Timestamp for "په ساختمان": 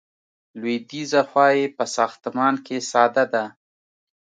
1.77-2.53